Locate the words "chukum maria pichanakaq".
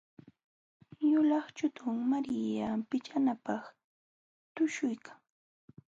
1.57-3.63